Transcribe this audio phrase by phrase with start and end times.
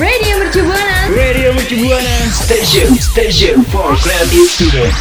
[0.00, 1.12] Radio Mercu Buana.
[1.12, 4.96] Radio Mercu Buana Station Station for creative student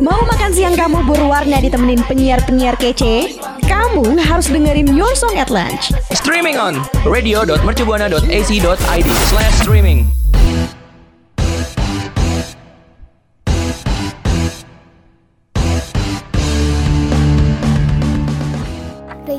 [0.00, 3.40] Mau makan siang kamu berwarna ditemenin penyiar-penyiar kece?
[3.64, 5.88] Kamu harus dengerin Your Song at Lunch.
[6.12, 6.76] Streaming on
[7.08, 10.04] radio.mercubuana.ac.id slash streaming.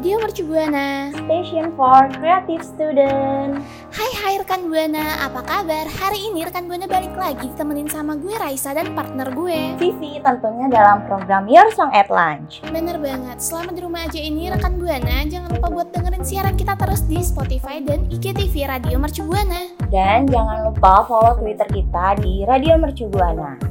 [0.01, 1.13] Radio Mercu Buana.
[1.13, 3.61] Station for Creative Student.
[3.93, 5.85] Hai hai rekan Buana, apa kabar?
[5.85, 9.77] Hari ini rekan Buana balik lagi temenin sama gue Raisa dan partner gue.
[9.77, 12.65] Vivi tentunya dalam program Your Song at Lunch.
[12.73, 16.73] Bener banget, selama di rumah aja ini rekan Buana jangan lupa buat dengerin siaran kita
[16.81, 19.69] terus di Spotify dan IGTV Radio Mercu Buana.
[19.93, 23.70] Dan jangan lupa follow Twitter kita di Radio Mercu Buana.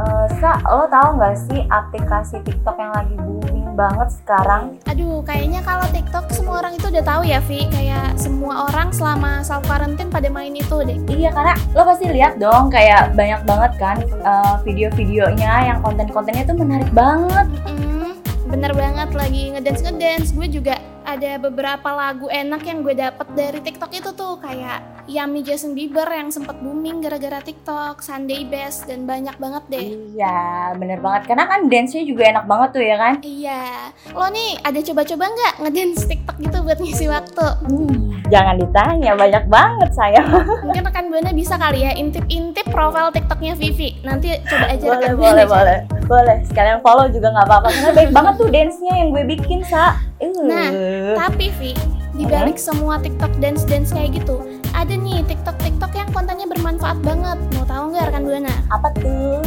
[0.00, 4.80] Uh, Sa, lo tau gak sih aplikasi TikTok yang lagi booming banget sekarang?
[4.88, 7.68] Aduh, kayaknya kalau TikTok semua orang itu udah tahu ya, Vi.
[7.68, 10.96] Kayak semua orang selama self quarantine pada main itu deh.
[11.04, 16.56] Iya, karena lo pasti lihat dong kayak banyak banget kan uh, video-videonya yang konten-kontennya tuh
[16.56, 17.46] menarik banget.
[17.68, 18.16] Hmm,
[18.48, 20.32] bener banget lagi ngedance ngedance.
[20.32, 24.80] Gue juga ada beberapa lagu enak yang gue dapet dari TikTok itu tuh kayak
[25.10, 29.86] Yummy Justin Bieber yang sempat booming gara-gara TikTok, Sunday Best dan banyak banget deh.
[30.14, 31.26] Iya, bener banget.
[31.26, 33.14] Karena kan dance-nya juga enak banget tuh ya kan?
[33.26, 33.90] Iya.
[34.14, 37.46] Lo nih ada coba-coba nggak ngedance TikTok gitu buat ngisi waktu?
[37.66, 40.22] Hmm, jangan ditanya, banyak banget saya.
[40.70, 43.98] Mungkin rekan Buana bisa kali ya intip-intip profil TikToknya Vivi.
[44.06, 45.44] Nanti coba aja boleh, rekan boleh, Buana.
[45.50, 46.36] boleh, boleh.
[46.46, 47.68] Sekalian follow juga nggak apa-apa.
[47.74, 49.98] Karena baik banget tuh dance-nya yang gue bikin, Sa.
[50.22, 50.46] Uh.
[50.46, 50.70] Nah,
[51.18, 51.74] tapi Vi,
[52.14, 54.42] di balik semua TikTok dance-dance kayak gitu,
[54.74, 57.38] ada nih TikTok-TikTok yang kontennya bermanfaat banget.
[57.54, 58.54] Mau tahu nggak rekan Buana?
[58.70, 59.42] apa tuh?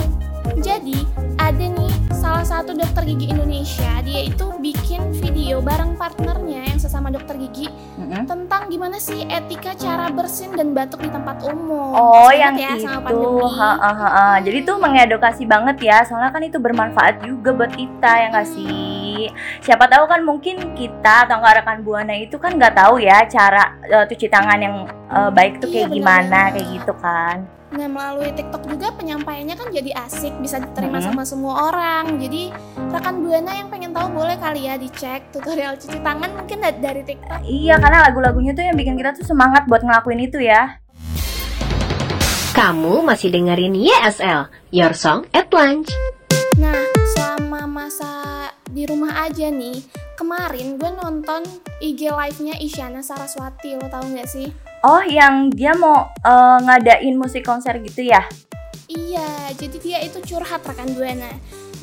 [0.60, 1.08] Jadi,
[1.40, 1.92] ada nih
[2.44, 7.72] salah satu dokter gigi Indonesia, dia itu bikin video bareng partnernya yang sesama dokter gigi
[7.96, 8.28] Mm-mm.
[8.28, 11.96] tentang gimana sih etika cara bersin dan batuk di tempat umum.
[11.96, 13.24] Oh, Pas yang ya itu.
[13.48, 14.28] Ha, ha, ha, ha.
[14.44, 16.04] Jadi tuh mengedukasi banget ya.
[16.04, 19.32] Soalnya kan itu bermanfaat juga buat kita ya nggak sih?
[19.64, 23.80] Siapa tahu kan mungkin kita atau nggak rekan buana itu kan nggak tahu ya cara
[23.88, 24.76] eh, cuci tangan yang
[25.08, 26.52] eh, baik tuh Iya, kayak bener gimana banget.
[26.60, 27.38] kayak gitu kan.
[27.74, 31.10] Nah, melalui TikTok juga penyampaiannya kan jadi asik, bisa diterima Mm-mm.
[31.10, 32.22] sama semua orang.
[32.22, 32.33] Jadi,
[32.94, 37.02] rekan Buana yang pengen tahu boleh kali ya dicek tutorial cuci tangan mungkin da- dari
[37.02, 37.42] TikTok.
[37.46, 40.82] Iya, karena lagu-lagunya tuh yang bikin kita tuh semangat buat ngelakuin itu ya.
[42.54, 45.90] Kamu masih dengerin YSL, Your Song at Lunch.
[46.62, 46.86] Nah,
[47.18, 48.14] selama masa
[48.70, 49.82] di rumah aja nih,
[50.14, 51.42] kemarin gue nonton
[51.82, 54.54] IG live-nya Isyana Saraswati, lo tau gak sih?
[54.86, 58.22] Oh, yang dia mau eh, ngadain musik konser gitu ya?
[58.86, 61.34] Iya, jadi dia itu curhat rekan Buana.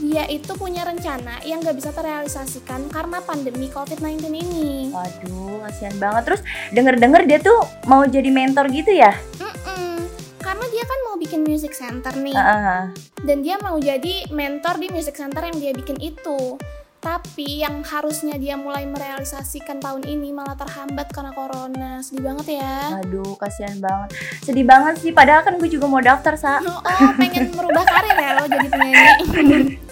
[0.00, 4.88] Dia itu punya rencana yang gak bisa terrealisasikan karena pandemi COVID-19 ini.
[4.88, 6.22] Waduh, kasihan banget.
[6.24, 6.40] Terus
[6.72, 9.12] denger-denger dia tuh mau jadi mentor gitu ya?
[9.36, 10.08] Mm-mm.
[10.40, 12.82] Karena dia kan mau bikin music center nih, Heeh.
[13.28, 16.56] dan dia mau jadi mentor di music center yang dia bikin itu.
[17.00, 22.00] Tapi yang harusnya dia mulai merealisasikan tahun ini malah terhambat karena corona.
[22.04, 23.00] Sedih banget ya.
[23.04, 24.16] Aduh, kasihan banget.
[24.44, 26.60] Sedih banget sih, padahal kan gue juga mau daftar, Sa.
[26.60, 29.76] Oh, oh, pengen merubah karir ya lo jadi penyanyi.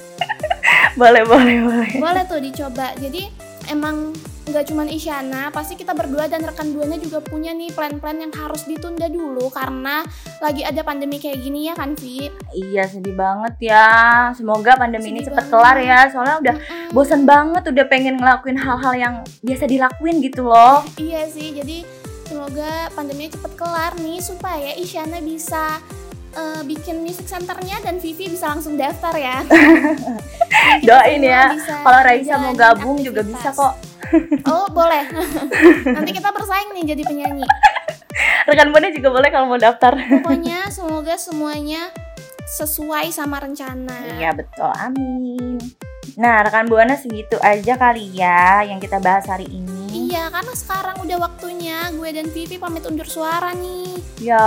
[0.99, 1.91] boleh, boleh, boleh.
[1.97, 2.93] Boleh tuh dicoba.
[2.99, 3.31] Jadi
[3.71, 4.11] emang
[4.49, 8.65] nggak cuma Isyana, pasti kita berdua dan rekan buana juga punya nih plan-plan yang harus
[8.65, 10.01] ditunda dulu karena
[10.41, 12.33] lagi ada pandemi kayak gini ya kan, Vi?
[12.57, 13.87] Iya, sedih banget ya.
[14.33, 15.53] Semoga pandemi ini Sedih cepet banget.
[15.53, 16.01] kelar ya.
[16.09, 16.91] Soalnya udah Mm-mm.
[16.97, 19.15] bosan banget, udah pengen ngelakuin hal-hal yang
[19.45, 20.81] biasa dilakuin gitu loh.
[20.97, 21.85] Iya sih, jadi
[22.25, 25.77] semoga pandeminya cepet kelar nih supaya Isyana bisa
[26.35, 29.41] eh, bikin music centernya dan Vivi bisa langsung daftar ya.
[30.87, 31.55] Doain ya.
[31.57, 33.75] Kalau Raisa mau gabung juga bisa kok.
[34.49, 35.09] Oh boleh.
[35.97, 37.45] Nanti kita bersaing nih jadi penyanyi.
[38.49, 39.95] Rekan Buana juga boleh kalau mau daftar.
[39.95, 41.93] Pokoknya semoga semuanya
[42.49, 43.93] sesuai sama rencana.
[44.17, 45.61] Iya betul, amin.
[46.17, 49.78] Nah, rekan Buana segitu aja kali ya yang kita bahas hari ini.
[50.09, 54.01] Iya, karena sekarang udah waktunya gue dan Vivi pamit undur suara nih.
[54.25, 54.41] Ya,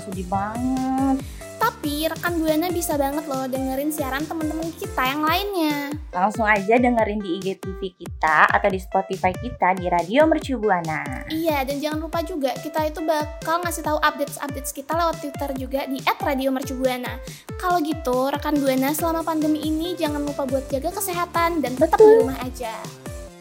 [0.00, 1.20] sedih banget.
[1.60, 5.92] Tapi rekan Buana bisa banget loh dengerin siaran teman-teman kita yang lainnya.
[6.16, 11.28] Langsung aja dengerin di IGTV kita atau di Spotify kita di Radio Mercu Buana.
[11.28, 15.80] Iya, dan jangan lupa juga kita itu bakal ngasih tahu updates-updates kita lewat Twitter juga
[15.84, 17.20] di @radiomercubuana.
[17.60, 22.12] Kalau gitu, rekan Buana selama pandemi ini jangan lupa buat jaga kesehatan dan tetap di
[22.16, 22.72] rumah aja.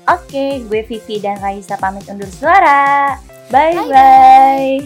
[0.05, 3.17] Oke, gue Vivi dan Raisa pamit undur suara.
[3.49, 4.85] Bye-bye.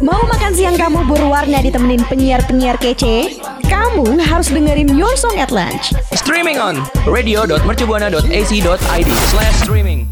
[0.00, 3.36] Mau makan siang kamu berwarna ditemenin penyiar-penyiar kece?
[3.68, 5.92] Kamu harus dengerin Your Song at Lunch.
[6.16, 10.08] Streaming on radio.mercubuana.ac.id slash streaming.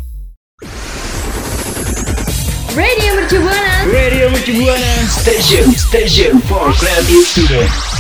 [2.75, 3.87] Radio Mercu Buana.
[3.87, 7.94] Radio Mercu Buana Station Station for Creative Student